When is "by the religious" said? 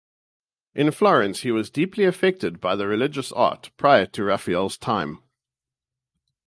2.59-3.31